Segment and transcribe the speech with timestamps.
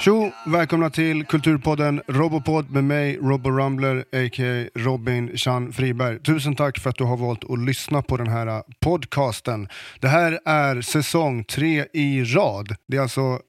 [0.00, 0.30] Tjo!
[0.46, 4.68] Välkomna till Kulturpodden Robopod med mig, Robo Rumbler, a.k.a.
[4.74, 6.22] Robin Chan Friberg.
[6.22, 9.68] Tusen tack för att du har valt att lyssna på den här äh, podcasten.
[10.00, 12.76] Det här är säsong tre i rad.
[12.86, 13.40] Det är alltså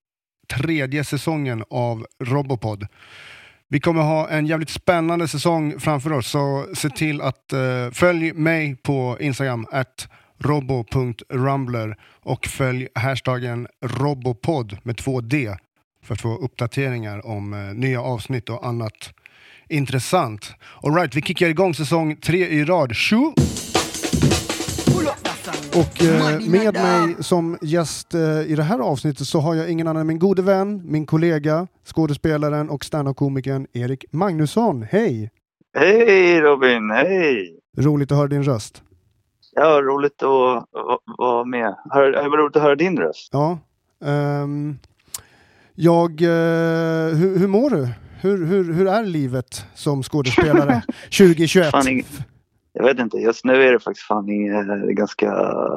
[0.54, 2.88] tredje säsongen av Robopod.
[3.68, 8.34] Vi kommer ha en jävligt spännande säsong framför oss, så se till att uh, följ
[8.34, 10.08] mig på Instagram, at
[10.40, 15.55] robo.rumbler och följ hashtaggen robopod med två D
[16.04, 19.14] för att få uppdateringar om uh, nya avsnitt och annat
[19.70, 20.54] intressant.
[20.84, 22.96] Alright, vi kickar igång säsong tre i rad.
[22.96, 23.34] Tjo!
[25.76, 29.88] Och eh, med mig som gäst eh, i det här avsnittet så har jag ingen
[29.88, 34.84] annan än min gode vän, min kollega, skådespelaren och standup-komikern Erik Magnusson.
[34.84, 35.31] Hej!
[35.73, 37.59] Hej Robin, hej!
[37.78, 38.84] Roligt att höra din röst.
[39.56, 40.66] Ja, roligt att
[41.18, 41.76] vara med.
[41.86, 43.30] Var roligt att höra din röst.
[43.31, 43.59] Ja.
[44.00, 44.80] Um,
[45.84, 47.88] jag, uh, hur, hur mår du?
[48.22, 50.81] Hur, hur, hur är livet som skådespelare
[51.17, 51.72] 2021?
[51.72, 52.03] Fan,
[52.73, 55.31] jag vet inte, just nu är det faktiskt fan eh, ganska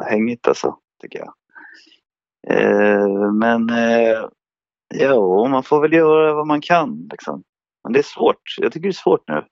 [0.09, 1.35] hängigt alltså, tycker jag.
[2.49, 4.29] Eh, men eh,
[4.95, 7.43] ja, man får väl göra vad man kan liksom.
[7.85, 9.45] Men det är svårt, jag tycker det är svårt nu.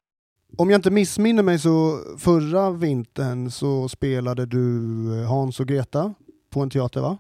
[0.59, 6.15] Om jag inte missminner mig så förra vintern så spelade du Hans och Greta
[6.51, 7.19] på en teater va?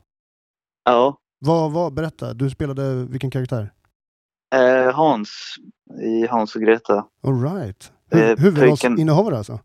[0.85, 1.19] Ja.
[1.45, 3.73] Vad, vad, berätta, du spelade vilken karaktär?
[4.55, 5.57] Eh, Hans
[6.03, 7.07] i Hans och Greta.
[7.27, 7.93] Alright.
[8.11, 9.61] Hu eh, huvudrollsinnehavare alltså?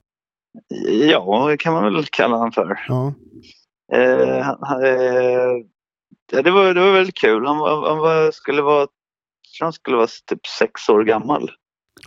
[1.09, 2.79] Ja, det kan man väl kalla honom för.
[2.87, 3.13] Ja.
[3.93, 7.45] Eh, han, eh, det, var, det var väldigt kul.
[7.45, 8.87] Han, var, han var, skulle vara,
[9.59, 11.51] han skulle vara typ sex år gammal.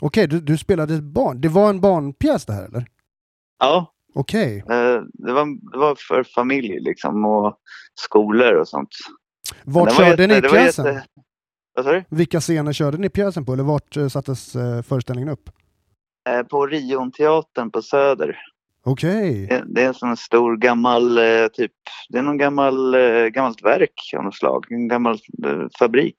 [0.01, 1.41] Okej, du, du spelade ett barn.
[1.41, 2.87] Det var en barnpjäs det här eller?
[3.59, 3.95] Ja.
[4.15, 4.59] Okej.
[4.59, 7.57] Eh, det, var, det var för familj liksom och
[7.95, 8.89] skolor och sånt.
[9.65, 10.87] Vart körde ni pjäsen?
[10.87, 11.07] Jätte...
[11.75, 12.05] Vad?
[12.09, 15.51] Vilka scener körde ni pjäsen på eller vart eh, sattes eh, föreställningen upp?
[16.29, 18.37] Eh, på Rionteatern på Söder.
[18.85, 19.45] Okej.
[19.45, 19.61] Okay.
[19.67, 21.19] Det, är en sån stor gammal,
[21.53, 21.73] typ,
[22.09, 22.97] det är någon gammal,
[23.33, 24.67] gammalt verk av något slag.
[24.71, 25.19] En gammal
[25.79, 26.17] fabrik.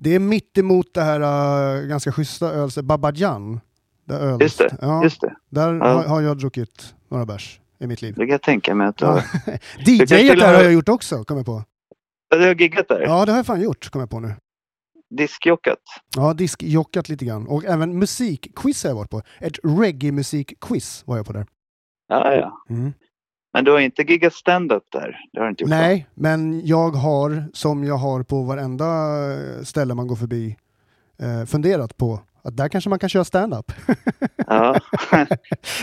[0.00, 3.60] Det är mitt emot det här uh, ganska schyssta ölet, Babajan.
[4.04, 5.36] Där just det, ja, just det.
[5.50, 5.86] Där ja.
[5.86, 8.14] har, har, jag druckit några bärs i mitt liv.
[8.14, 9.18] Det kan jag tänka mig att du har.
[9.78, 11.62] DJ-et där har jag gjort också, kom jag på.
[12.28, 13.00] Ja, du har giggat där?
[13.00, 14.34] Ja, det har jag fan gjort, kom jag på nu
[15.10, 15.78] diskjockat.
[16.16, 17.46] Ja, diskjockat lite grann.
[17.46, 19.22] Och även musikquiz har jag varit på.
[19.40, 21.46] Ett reggae-musikquiz var jag på där.
[22.08, 22.64] Ja, ja.
[22.70, 22.92] Mm.
[23.52, 25.16] Men du har inte giggat stand-up där?
[25.32, 26.20] Det har inte gjort Nej, så.
[26.20, 28.94] men jag har, som jag har på varenda
[29.64, 30.56] ställe man går förbi,
[31.18, 33.72] eh, funderat på att där kanske man kan köra stand-up.
[34.36, 34.80] ja,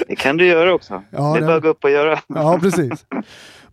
[0.08, 1.04] det kan du göra också.
[1.10, 1.48] Ja, det är det...
[1.48, 2.20] bara att gå upp och göra.
[2.28, 3.06] ja, precis.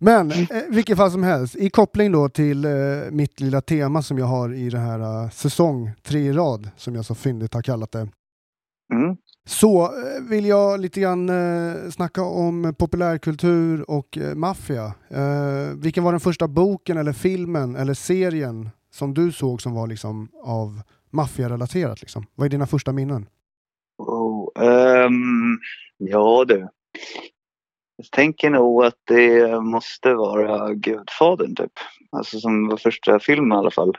[0.03, 2.71] Men eh, vilket fall som helst, i koppling då till eh,
[3.11, 6.95] mitt lilla tema som jag har i den här uh, säsong tre i rad, som
[6.95, 8.09] jag så fyndigt har kallat det.
[8.93, 9.17] Mm.
[9.45, 14.93] Så eh, vill jag lite grann eh, snacka om populärkultur och eh, maffia.
[15.09, 19.87] Eh, vilken var den första boken eller filmen eller serien som du såg som var
[19.87, 22.01] liksom av maffiarelaterat?
[22.01, 22.25] Liksom?
[22.35, 23.25] Vad är dina första minnen?
[23.97, 25.59] Oh, um,
[25.97, 26.67] ja du.
[28.01, 31.71] Jag tänker nog att det måste vara Gudfadern typ.
[32.11, 33.97] Alltså som var första filmen i alla fall.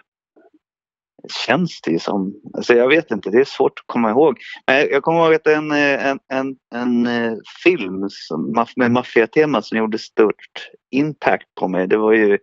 [1.46, 2.34] Känns det som.
[2.54, 4.38] Alltså jag vet inte, det är svårt att komma ihåg.
[4.66, 7.32] Men jag kommer ihåg att en, eh, en, en, en eh,
[7.64, 11.88] film som, med maffiatema som gjorde stort impact på mig.
[11.88, 12.38] Det var ju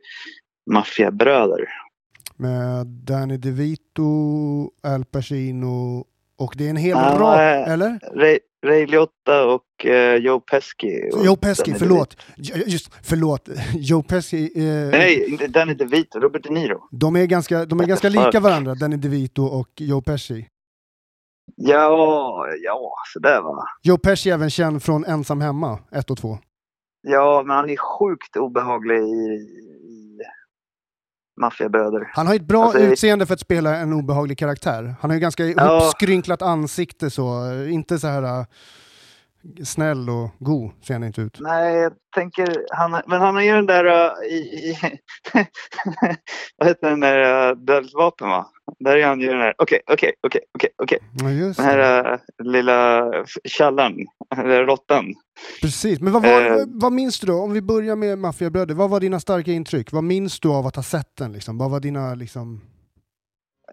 [0.71, 1.67] Maffiabröder.
[2.35, 4.11] Med Danny DeVito,
[4.83, 6.05] Al Pacino
[6.39, 7.99] och det är en hel rad, eller?
[8.15, 11.09] Ray, Ray Liotta och uh, Joe Pesci.
[11.13, 12.17] Och Joe Pesci, förlåt.
[12.65, 13.49] Just, förlåt.
[13.75, 14.51] Joe Pesci.
[14.57, 16.87] Uh, Nej, Danny DeVito, Robert De Niro.
[16.91, 20.47] De är ganska, de är ganska lika varandra, Danny DeVito och Joe Pesci.
[21.55, 23.63] Ja, ja, sådär va.
[23.83, 26.37] Joe Pesci är även känd från Ensam Hemma, 1 och 2.
[27.01, 29.47] Ja, men han är sjukt obehaglig i,
[31.39, 32.11] maffiabröder.
[32.13, 34.95] Han har ett bra alltså, utseende för att spela en obehaglig karaktär.
[35.01, 35.81] Han har ju ganska ja.
[35.85, 38.45] uppskrynklat ansikte så, inte så här uh,
[39.63, 41.37] snäll och god ser han inte ut.
[41.39, 44.77] Nej, jag tänker, han, men han har ju den där uh, i, i
[46.57, 48.47] vad heter den där uh, dödsvapen va?
[48.79, 50.99] Där är han ju den där, okej, okej, okej, okej, okej.
[51.13, 53.11] Den här uh, lilla
[53.43, 53.95] tjallaren,
[54.65, 55.13] råttan.
[55.61, 57.33] Precis, men vad, var, uh, vad minns du då?
[57.33, 59.91] Om vi börjar med Maffiabröder, vad var dina starka intryck?
[59.91, 61.33] Vad minns du av att ha sett den?
[61.33, 61.57] Liksom?
[61.57, 62.61] Vad var dina liksom...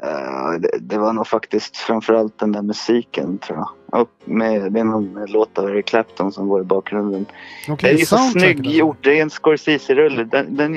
[0.05, 4.01] Uh, det, det, var nog faktiskt framförallt den där musiken tror jag.
[4.01, 7.27] Och med, det är någon låt av Eric Clapton som går i bakgrunden.
[7.69, 10.25] Okay, det är så snygg gjort, det är en Scorsese-rulle.
[10.25, 10.73] Den, den,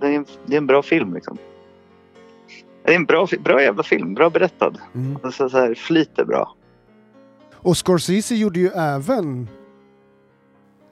[0.00, 1.38] den, det är en bra film liksom.
[2.82, 4.78] Det är en bra, bra jävla film, bra berättad.
[4.94, 5.18] Mm.
[5.22, 6.54] Alltså, så här, flyter bra.
[7.54, 9.48] Och Scorsese gjorde ju även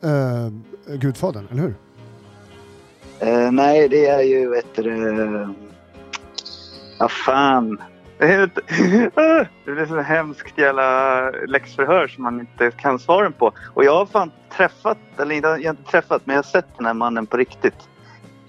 [0.04, 1.74] uh, Gudfadern, eller hur?
[3.18, 4.78] Eh, nej, det är ju ett...
[4.78, 5.50] Uh,
[6.98, 7.78] ja, fan.
[8.18, 8.50] Det
[9.14, 13.52] Ah, blir så hemskt jävla läxförhör som man inte kan svaren på.
[13.74, 16.76] Och jag har fan träffat, eller inte, jag har inte träffat, men jag har sett
[16.76, 17.88] den här mannen på riktigt.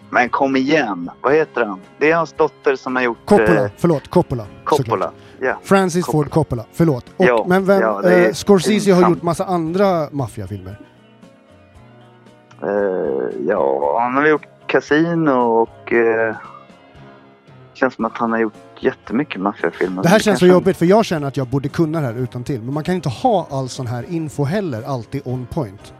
[0.10, 1.80] Men kom igen, vad heter han?
[1.98, 3.18] Det är hans dotter som har gjort...
[3.26, 4.46] Coppola, eh, förlåt, Coppola.
[4.64, 5.12] Coppola.
[5.40, 5.60] Ja.
[5.64, 6.24] Francis Coppola.
[6.24, 7.06] Ford Coppola, förlåt.
[7.18, 10.80] Och, Ja, men vem, ja, eh, Scorsese har gjort massa andra maffiafilmer.
[12.64, 12.70] Eh,
[13.48, 15.92] ja, han har gjort Casino och...
[15.92, 16.36] Uh,
[17.80, 20.04] känns som att han har gjort jättemycket maffiafilmer.
[20.04, 22.44] Det här känns så jobbigt för jag känner att jag borde kunna det här utan
[22.44, 22.62] till.
[22.62, 25.94] Men man kan inte ha all sån här info heller alltid on point.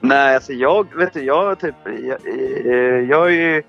[0.00, 2.18] Nej, alltså jag, vet du, jag typ, jag,
[2.66, 2.74] eh,
[3.10, 3.62] jag är ju,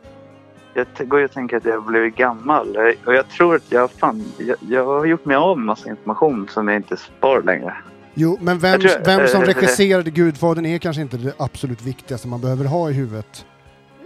[0.74, 3.92] jag går ju och tänker att jag har blivit gammal och jag tror att jag
[3.92, 7.74] fan, jag, jag har gjort mig av med massa information som jag inte spar längre.
[8.14, 11.82] Jo, men vem, Jag tror- vem som eh, regisserade Gudfadern är kanske inte det absolut
[11.82, 13.46] viktigaste man behöver ha i huvudet.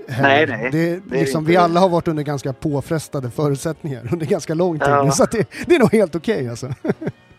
[0.08, 0.30] heller.
[0.30, 4.54] Nej, nej, Det, det liksom, vi alla har varit under ganska påfrestade förutsättningar under ganska
[4.54, 4.88] lång tid.
[4.90, 5.12] Ja.
[5.12, 6.68] Så det, det är nog helt okej alltså.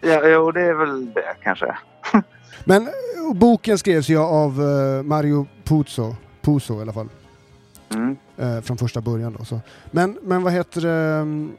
[0.01, 1.77] Ja, jo, det är väl det kanske.
[2.69, 2.89] Men
[3.35, 7.09] boken skrevs ju av eh, Mario Puzo, Puzo i alla fall.
[7.95, 8.17] Mm.
[8.37, 9.37] eh, från första början.
[9.39, 9.61] Då, så.
[9.91, 11.15] Men, men vad heter det?
[11.17, 11.53] mm,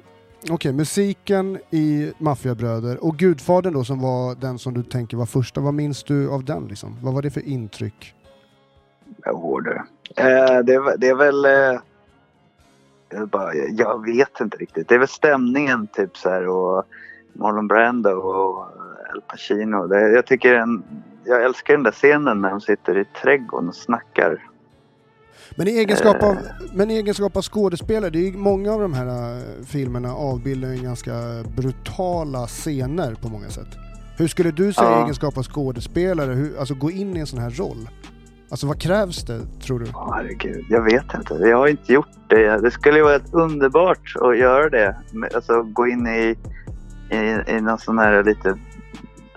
[0.49, 5.61] Okej, musiken i Maffiabröder och Gudfadern då som var den som du tänker var första.
[5.61, 6.97] Vad minns du av den liksom?
[7.03, 8.13] Vad var det för intryck?
[9.25, 9.71] Jo, du.
[10.15, 11.45] Eh, det, är väl- det är väl...
[11.45, 11.79] Eh,
[13.09, 14.87] jag, bara, jag vet inte riktigt.
[14.87, 16.83] Det är väl stämningen typ så här och
[17.33, 18.65] Marlon Brando och
[19.17, 19.87] Al Pacino.
[19.87, 20.83] Det, jag tycker en,
[21.25, 24.43] jag älskar den där scenen när de sitter i trädgården och snackar.
[25.55, 26.39] Men i egenskap av, Eh.
[26.73, 30.69] men i egenskap av skådespelare, det är ju många av de här eh, filmerna avbildar
[30.69, 31.11] ju ganska
[31.57, 33.67] brutala scener på många sätt.
[34.17, 35.03] Hur skulle du säga i Ja.
[35.03, 37.89] egenskap av skådespelare, hur, alltså gå in i en sån här roll?
[38.49, 39.85] Alltså vad krävs det, tror du?
[39.95, 41.33] Åh, herregud, jag vet inte.
[41.33, 42.57] Jag har inte gjort det.
[42.61, 44.95] Det skulle ju vara ett underbart att göra det.
[45.35, 46.35] Alltså gå in i,
[47.15, 48.57] i, i någon sån här lite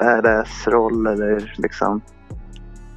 [0.00, 2.00] badass-roll eller liksom.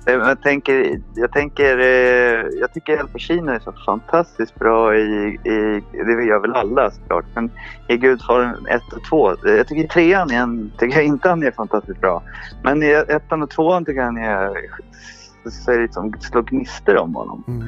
[0.06, 5.82] Jag tänker, jag tänker, eh, jag tycker Al Pacino är så fantastiskt bra i, i
[5.92, 7.52] det gör väl alla såklart, men
[7.88, 9.36] i Gudfadern 1 och 2.
[9.44, 12.24] Jag tycker trean igen, tycker jag inte han är fantastiskt bra.
[12.64, 14.52] Men i ettan och tvåan tycker jag han är,
[15.50, 17.44] så är det liksom slår gnistor om honom.
[17.48, 17.68] Mm.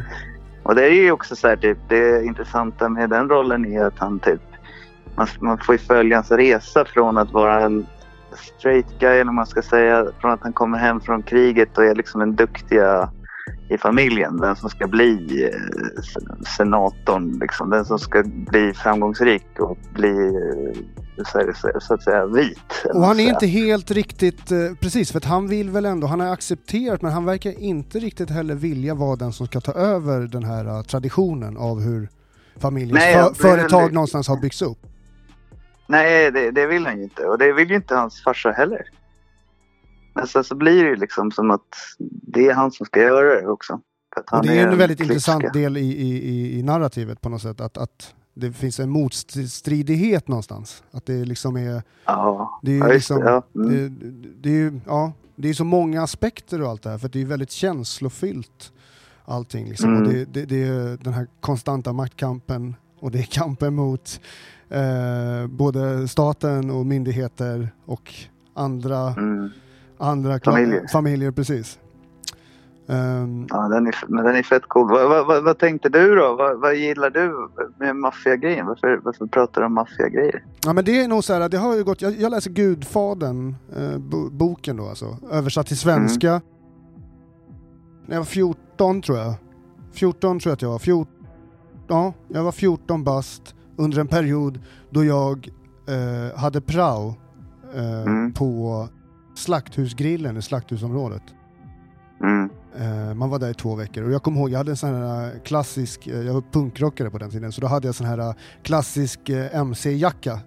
[0.64, 4.00] Och det är ju också så här, typ, det intressanta med den rollen är att
[4.00, 4.42] han typ,
[5.16, 7.86] man, man får ju följa hans resa från att vara en
[8.36, 11.96] straight guy, eller man ska säga, från att han kommer hem från kriget och är
[11.96, 13.10] liksom den duktiga
[13.70, 14.38] i familjen.
[14.38, 16.02] Den som ska bli eh,
[16.58, 17.70] senatorn, liksom.
[17.70, 20.82] den som ska bli framgångsrik och bli eh,
[21.80, 22.86] så, att säga vit.
[22.94, 26.20] Och han är inte helt riktigt, eh, precis för att han vill väl ändå, han
[26.20, 30.22] har accepterat men han verkar inte riktigt heller vilja vara den som ska ta över
[30.22, 32.10] den här traditionen av hur
[32.58, 34.78] familjens Nej, för, företag någonstans har byggts upp.
[35.88, 37.26] Nej, det, det vill han ju inte.
[37.26, 38.90] Och det vill ju inte hans farsa heller.
[40.14, 41.62] Men sen så blir det ju liksom som att
[42.00, 43.80] det är han som ska göra det också.
[44.32, 45.14] Och det är ju en väldigt klipska.
[45.14, 48.90] intressant del i, i, i, i narrativet på något sätt, att, att det finns en
[48.90, 50.84] motstridighet någonstans.
[50.92, 53.30] Att det liksom är, Ja, det är ju ja, just liksom, det.
[53.30, 53.44] Ja.
[53.56, 54.00] Mm.
[54.00, 57.10] det, det är ju, ja, det är så många aspekter och allt det här, för
[57.10, 58.72] det är väldigt känslofyllt
[59.26, 59.70] allting.
[59.70, 59.90] Liksom.
[59.90, 60.02] Mm.
[60.02, 64.20] Och det, det, det är den här konstanta maktkampen och det är kampen mot
[64.70, 68.14] eh, både staten och myndigheter och
[68.54, 69.50] andra, Mm.
[69.98, 70.88] andra Familjer.
[70.92, 71.80] familjer precis.
[72.88, 74.90] Ehm, Ja, den är, men den är fett cool.
[74.92, 76.36] Vad, vad, vad, vad tänkte du då?
[76.36, 77.50] Vad, vad gillar du
[77.80, 78.66] med maffiagrejen?
[78.66, 80.44] Varför, varför pratar du om maffiagrejer?
[80.66, 83.56] Ja men det är nog så här, det har ju gått, jag, jag läser Gudfadern,
[83.78, 86.30] eh, bo, boken då alltså, översatt till svenska.
[86.30, 86.42] Mm.
[88.06, 89.34] När jag var 14 tror jag.
[89.94, 90.80] 14 tror jag att jag var.
[90.80, 91.15] 14,
[91.88, 95.50] ja, jag var 14 bast under en period då jag
[95.88, 97.16] eh, hade prao
[97.76, 98.34] eh, Mm.
[98.34, 98.88] på
[99.36, 101.24] Slakthusgrillen i Slakthusområdet.
[102.24, 102.50] Mm.
[102.78, 104.94] Eh, man var där i två veckor och jag kommer ihåg, jag hade en sån
[104.94, 108.08] här eh, klassisk, eh, jag var punkrockare på den tiden, så då hade jag sån
[108.08, 110.40] här eh, klassisk MC-jacka.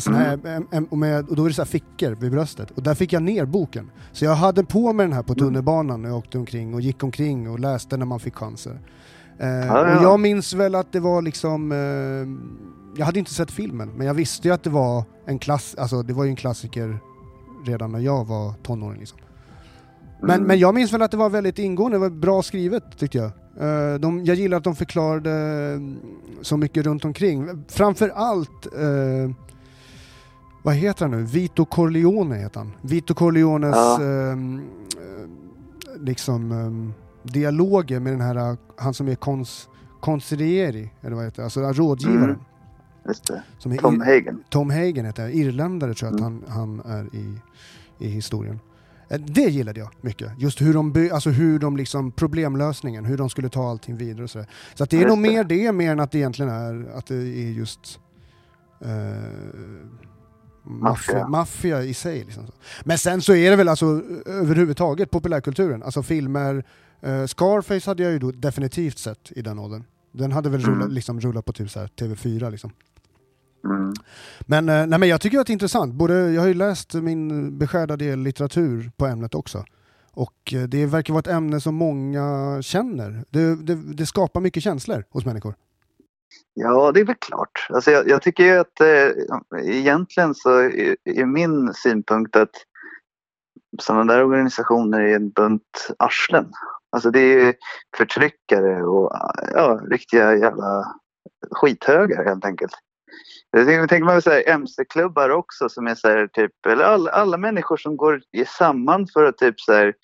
[0.00, 2.94] Sån här, em- och, med, och då är det så fickor vid bröstet och där
[2.94, 3.90] fick jag ner boken.
[4.12, 7.02] Så jag hade på mig den här på tunnelbanan när jag åkte omkring och gick
[7.02, 8.80] omkring och läste när man fick chanser.
[9.38, 9.96] Eh, ja.
[9.98, 11.78] Och jag minns väl att det var liksom, eh,
[12.98, 16.02] jag hade inte sett filmen, men jag visste ju att det var en klass, alltså
[16.02, 16.98] det var ju en klassiker
[17.66, 19.18] redan när jag var tonåring liksom.
[20.20, 20.46] Men, Mm.
[20.46, 23.30] men jag minns väl att det var väldigt ingående, det var bra skrivet tyckte jag.
[23.60, 25.30] Eh, de, jag gillar att de förklarade
[25.74, 25.96] mm,
[26.42, 27.64] så mycket runt omkring.
[27.68, 29.30] Framför allt, eh,
[30.62, 31.22] vad heter han nu?
[31.22, 32.72] Vito Corleone heter han.
[32.82, 34.02] Vito Corleones Ja.
[34.02, 34.36] eh,
[36.00, 39.68] liksom ehm, dialoger med den här, han som är kons,
[40.00, 41.44] consiglieri, eller vad heter det?
[41.44, 42.24] Alltså rådgivaren.
[42.24, 42.38] Mm.
[43.08, 43.42] Just det.
[43.58, 44.44] Som är Tom Hagen.
[44.50, 47.38] Tom Hagen heter jag, irländare tror jag att han, han är i,
[47.98, 48.60] i historien.
[49.08, 53.16] Eh, Det gillade jag mycket, just hur de, by, alltså hur de liksom, problemlösningen, hur
[53.16, 54.48] de skulle ta allting vidare och sådär.
[54.74, 55.30] Så att det är Just nog det.
[55.30, 58.00] mer det, mer än att det egentligen är, att det är just
[58.80, 58.88] eh,
[60.64, 61.28] maffia, Maffia.
[61.28, 62.24] maffia i sig.
[62.24, 62.44] Liksom.
[62.84, 63.86] Men sen så är det väl alltså
[64.26, 66.64] överhuvudtaget populärkulturen, alltså filmer,
[67.02, 69.84] eh, Scarface hade jag ju då definitivt sett i den åldern.
[70.12, 70.74] Den hade väl Mm.
[70.74, 72.70] rullat, liksom, rullat på typ så här TV4 liksom.
[73.64, 73.92] Mm.
[74.40, 75.94] Men, eh, nej, men jag tycker att det är intressant.
[75.94, 79.64] Både, jag har ju läst min beskärda del litteratur på ämnet också.
[80.14, 83.24] Och eh, det verkar vara ett ämne som många känner.
[83.30, 85.54] Det, det, det skapar mycket känslor hos människor.
[86.54, 87.66] Ja, det är väl klart.
[87.68, 92.50] Alltså jag, jag tycker ju att eh, egentligen så är, är min synpunkt att
[93.80, 96.46] sådana där organisationer är en bunt arslen.
[96.92, 97.54] Alltså det är ju
[97.96, 99.12] förtryckare och
[99.54, 100.84] ja, riktiga jävla
[101.50, 102.72] skithögar helt enkelt.
[103.56, 107.96] Tänker, man säga MC-klubbar också som är så här typ, eller alla, alla människor som
[107.96, 109.94] går i- samman för att typ så här,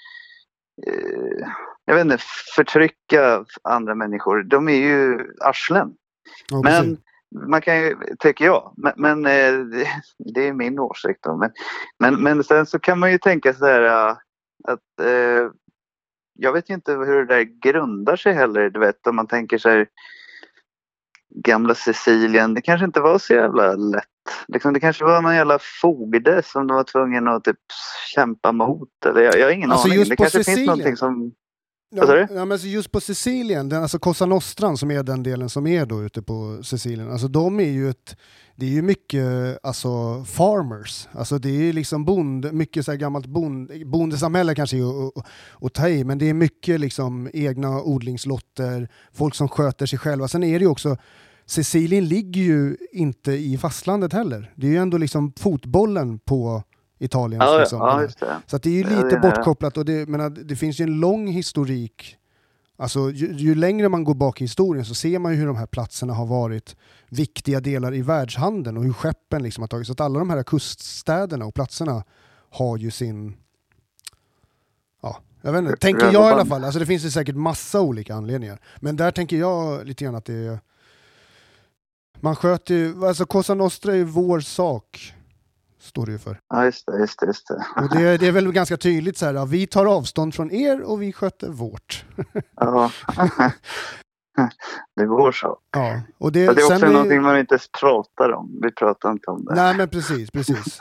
[0.86, 1.48] eh,
[1.84, 2.18] jag vet inte,
[2.56, 4.42] förtrycka andra människor.
[4.42, 5.94] De är ju arslen.
[6.50, 6.96] Ja, Men
[7.48, 9.84] man kan ju, tycker jag, men, men eh,
[10.34, 11.36] det, är min åsikt då.
[11.36, 11.50] Men,
[11.98, 14.16] men, men sen så kan man ju tänka så här äh,
[14.64, 15.50] att eh,
[16.40, 18.70] jag vet ju inte hur det där grundar sig heller.
[18.70, 19.86] Du vet om man tänker sig
[21.34, 22.54] gamla Sicilien.
[22.54, 24.04] Det kanske inte var så jävla lätt.
[24.48, 27.58] Liksom, det kanske var någon jävla fogde som de var tvungna att typ
[28.14, 28.88] kämpa mot.
[29.06, 29.98] Eller jag, jag har ingen Alltså, aning.
[29.98, 30.56] just Det på kanske Sicilien.
[30.58, 31.32] finns någonting som...
[31.90, 35.48] Ja, ja, men alltså just på Sicilien, den, alltså Cosa Nostran som är den delen
[35.48, 38.16] som är då ute på Sicilien, alltså de är ju ett,
[38.56, 39.24] det är ju mycket
[39.62, 44.76] alltså farmers, alltså det är ju liksom bond, mycket så här gammalt bond, bondesamhälle kanske
[44.76, 45.06] är
[45.66, 50.28] att ta i, men det är mycket liksom egna odlingslotter, folk som sköter sig själva.
[50.28, 50.96] Sen är det ju också,
[51.46, 54.52] Sicilien ligger ju inte i fastlandet heller.
[54.56, 56.62] Det är ju ändå liksom fotbollen på
[56.98, 58.08] Italiens Ja, liksom, ja,
[58.46, 59.18] så att det är ju Ja, lite det.
[59.20, 62.16] bortkopplat och det, men att det finns ju en lång historik.
[62.76, 65.56] Alltså ju, ju längre man går bak i historien så ser man ju hur de
[65.56, 66.76] här platserna har varit
[67.08, 69.86] viktiga delar i världshandeln och hur skeppen liksom har tagits.
[69.86, 72.04] Så att alla de här kuststäderna och platserna
[72.50, 73.36] har ju sin...
[75.02, 76.64] Ja, jag vet inte, tänker jag i alla fall.
[76.64, 78.60] Alltså det finns ju säkert massa olika anledningar.
[78.80, 80.60] Men där tänker jag lite grann att det är...
[82.20, 83.06] Man sköter ju...
[83.06, 85.14] Alltså Cosa Nostra är ju vår sak.
[85.80, 86.40] Står det ju för.
[86.48, 86.98] Ja, just det.
[86.98, 87.82] Just det, just det.
[87.82, 90.80] Och det, det är väl ganska tydligt så här, ja, vi tar avstånd från er
[90.82, 92.04] och vi sköter vårt.
[92.56, 92.90] Ja.
[94.96, 95.58] det går så.
[95.72, 98.60] Ja, och det, det är också är- någonting man inte pratar om.
[98.62, 99.54] Vi pratar inte om det.
[99.54, 100.80] Nej men precis, precis.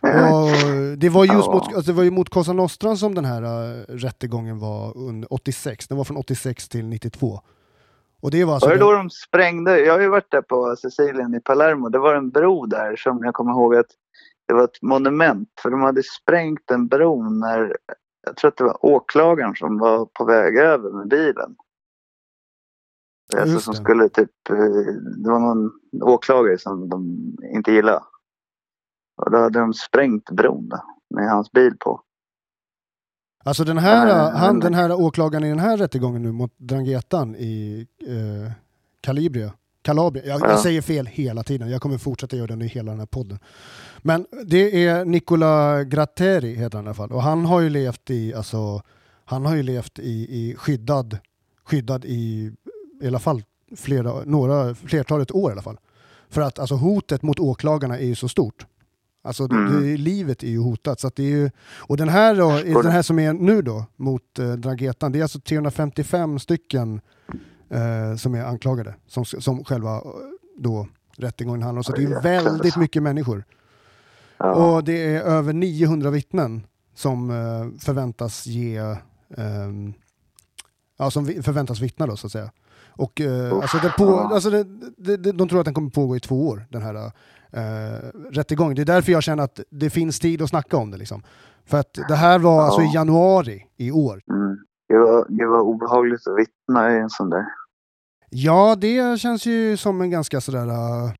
[0.32, 1.52] och det var just Ja.
[1.52, 5.32] mot, alltså, det var ju mot Cosa Nostra som den här uh, rättegången var under
[5.32, 5.88] 86.
[5.88, 7.40] Den var från 86 till 92.
[8.24, 8.68] Och det var alltså...
[8.68, 9.80] Var det då de sprängde?
[9.80, 11.88] Jag har ju varit där på Sicilien i Palermo.
[11.88, 13.90] Det var en bro där som jag kommer ihåg att
[14.46, 15.48] det var ett monument.
[15.62, 17.76] För de hade sprängt en bro när
[18.26, 21.56] jag tror att det var åklagaren som var på väg över med bilen.
[23.36, 23.80] Alltså som det.
[23.80, 24.56] skulle typ, eh,
[25.22, 25.70] det var någon
[26.02, 27.16] åklagare som de
[27.54, 28.02] inte gillade.
[29.22, 30.70] Och då hade de sprängt bron
[31.14, 32.00] med hans bil på.
[33.46, 37.36] Alltså den här, Nej, han, den här åklagaren i den här rättegången nu mot Drangetan
[37.36, 38.52] i eh,
[39.00, 39.52] Calibria.
[39.82, 40.24] Calabria.
[40.26, 40.62] Jag, jag Ja.
[40.62, 43.38] säger fel hela tiden, jag kommer fortsätta göra det under hela den här podden.
[43.98, 47.12] Men det är Nicola Gratteri heter han i alla fall.
[47.12, 48.82] Och han har ju levt i, alltså,
[49.24, 51.18] han har ju levt i, i skyddad,
[51.64, 52.52] skyddad i,
[53.02, 53.42] i alla fall
[53.76, 55.76] flera, några, flertalet år i alla fall.
[56.28, 58.66] För att alltså, hotet mot åklagarna är ju så stort.
[59.26, 59.82] Alltså Mm.
[59.82, 61.00] det, livet är ju hotat.
[61.00, 64.38] Så det är ju, och den här, då, den här som är nu då mot
[64.38, 67.00] eh, Drangetan, det är alltså 355 stycken
[67.70, 70.02] eh, som är anklagade, som, som själva eh,
[70.58, 71.84] då rättegången handlar om.
[71.84, 73.44] Så det är ju väldigt mycket människor.
[74.38, 74.52] Ja.
[74.54, 78.78] Och det är över 900 vittnen som eh, förväntas ge,
[79.36, 79.92] ehm,
[80.98, 82.50] ja som förväntas vittna då så att säga.
[82.96, 84.30] Och eh, alltså, det på, ja.
[84.34, 84.64] alltså det,
[84.96, 86.94] det, det, de tror att den kommer pågå i två år, den här
[87.50, 88.74] eh, rättegången.
[88.76, 91.22] Det är därför jag känner att det finns tid att snacka om det liksom.
[91.66, 92.94] För att det här var alltså i Ja.
[92.94, 94.20] januari i år.
[94.30, 94.56] Mm.
[94.88, 97.44] Det, var, det var obehagligt att vittna i en sån där.
[98.30, 100.66] Ja, det känns ju som en ganska sådär...
[100.66, 101.12] Uh,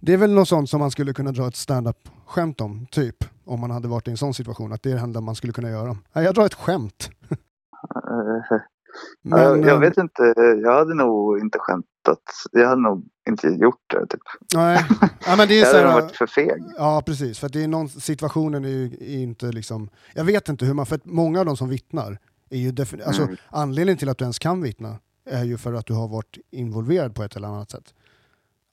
[0.00, 3.16] det är väl något sånt som man skulle kunna dra ett stand-up skämt om, typ.
[3.44, 5.52] Om man hade varit i en sån situation, att det är det enda man skulle
[5.52, 5.96] kunna göra.
[6.12, 7.10] Nej, jag drar ett skämt.
[9.22, 10.22] Men, jag, eh, vet inte,
[10.62, 12.22] jag hade nog inte skämtat.
[12.52, 14.06] Jag hade nog inte gjort det.
[14.06, 14.20] Typ.
[14.54, 14.84] Nej,
[15.26, 16.62] ja, men det är Jag så hade nog här, varit för feg.
[16.78, 17.38] Ja, precis.
[17.38, 19.88] För det är någon, situationen är ju är inte liksom...
[20.14, 20.86] Jag vet inte hur man...
[20.86, 22.18] För att många av de som vittnar
[22.50, 23.36] är ju defini- alltså, Mm.
[23.50, 24.96] Anledningen till att du ens kan vittna
[25.30, 27.94] är ju för att du har varit involverad på ett eller annat sätt.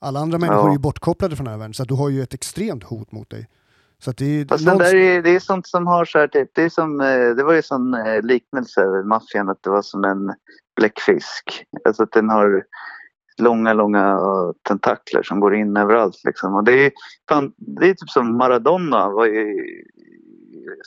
[0.01, 0.69] Alla andra människor Ja.
[0.69, 3.29] är ju bortkopplade från den här världen, så du har ju ett extremt hot mot
[3.29, 3.47] dig.
[4.03, 6.27] Så det är Fast någon- den där är, det är sånt som har så här
[6.27, 9.69] typ, det är som, eh, det var ju sån eh, liknelse över maffian att det
[9.69, 10.33] var som en
[10.75, 11.65] bläckfisk.
[11.85, 12.63] Alltså att den har
[13.37, 16.55] långa, långa eh, tentakler som går in överallt liksom.
[16.55, 16.91] Och det är,
[17.29, 19.55] fan, det är typ som Maradona var ju,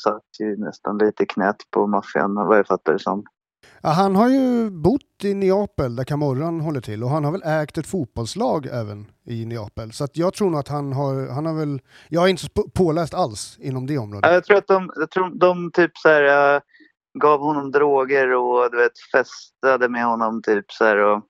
[0.05, 3.25] satt ju nästan lite knät på maffian vad jag fattar det som.
[3.87, 7.43] Ja, han har ju bott i Neapel där Camorran håller till och han har väl
[7.45, 9.93] ägt ett fotbollslag även i Neapel.
[9.93, 12.49] Så att jag tror nog att han har, han har väl, jag är inte så
[12.49, 14.29] på- påläst alls inom det området.
[14.29, 16.61] Ja, Jag tror att de, jag tror de typ så här, eh,
[17.19, 21.23] gav honom droger och du vet, festade med honom typ så här, och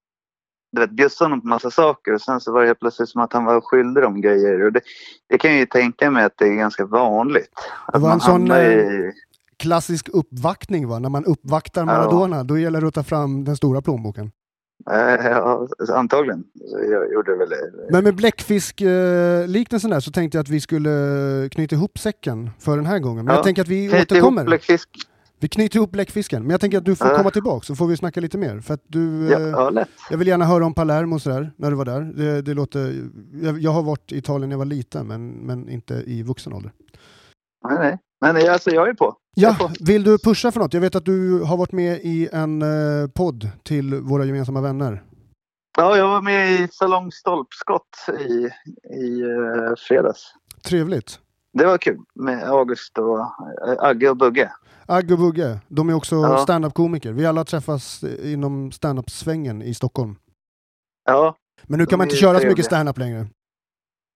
[0.72, 3.20] du vet, bjussade honom på massa saker och sen så var det helt plötsligt som
[3.20, 4.62] att han var skyldig dem grejer.
[4.66, 4.80] Och det,
[5.28, 7.50] det kan jag ju tänka mig att det är ganska vanligt.
[7.86, 9.12] Att var en sån, hamnar i,
[9.68, 13.82] Klassisk uppvaktning va, när man uppvaktar Maradona, då gäller det att ta fram den stora
[13.82, 14.30] plånboken.
[14.90, 16.44] eh, ja, antagligen.
[16.90, 17.70] Jag gjorde väl det.
[17.90, 22.86] Men med bläckfisk-liknelsen där så tänkte jag att vi skulle knyta ihop säcken för den
[22.86, 23.24] här gången.
[23.24, 24.44] Men Ja, jag tänker att vi Knyt återkommer.
[24.44, 24.88] bläckfisk.
[25.40, 26.42] Vi knyter ihop bläckfisken.
[26.42, 27.16] Men jag tänker att du får Ja.
[27.16, 28.60] komma tillbaka så får vi snacka lite mer.
[28.60, 29.88] För att du, Ja, eh, ja, lätt.
[30.10, 32.00] Jag vill gärna höra om Palermo och sådär, när du var där.
[32.00, 32.94] Det, det låter,
[33.42, 36.52] jag, jag har varit i Italien när jag var liten, men, men inte i vuxen
[36.52, 36.72] ålder.
[37.68, 37.98] Nej, nej.
[38.32, 39.06] Men alltså, jag är på.
[39.06, 39.70] Är Ja, på.
[39.80, 40.74] vill du pusha för något?
[40.74, 45.02] Jag vet att du har varit med i en eh, podd till våra gemensamma vänner.
[45.76, 47.88] Ja, jag var med i Salong Stolpskott
[48.20, 48.32] i,
[48.94, 50.32] i eh, fredags.
[50.64, 51.18] Trevligt.
[51.52, 53.26] Det var kul med August och eh,
[53.78, 54.52] Agge och Bugge.
[54.86, 56.38] Agge och Bugge, de är också Ja.
[56.38, 57.12] stand-up-komiker.
[57.12, 60.16] Vi alla träffas inom stand-up-svängen i Stockholm.
[61.04, 63.26] Ja, Men nu kan man inte köra så mycket stand-up längre.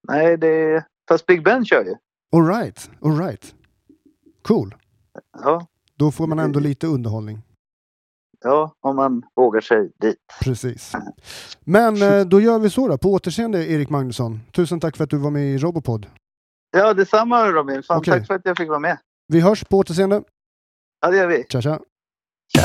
[0.08, 0.84] nej det...
[1.08, 1.94] Fast Big Ben kör ju.
[2.37, 3.54] All right, all right.
[4.48, 4.74] Cool.
[5.42, 7.42] Ja, Då får man ändå lite underhållning.
[8.44, 10.16] ja, om man vågar sig dit.
[10.42, 10.92] Precis.
[11.64, 12.98] Men eh, då gör vi så då.
[12.98, 14.40] På återseende Erik Magnusson.
[14.52, 16.06] Tusen tack för att du var med i Robopod.
[16.70, 17.82] Ja, detsamma Robin.
[17.82, 18.14] Fan, Okej.
[18.14, 18.98] tack för att jag fick vara med.
[19.28, 20.22] Vi hörs på återseende.
[21.00, 21.44] Ja, det gör vi.
[21.48, 21.80] Tja tja.
[22.56, 22.62] Tja.